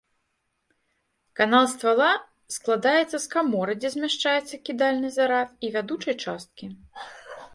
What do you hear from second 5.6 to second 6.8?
і вядучай часткі.